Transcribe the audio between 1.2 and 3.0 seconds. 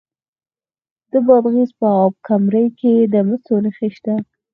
بادغیس په اب کمري کې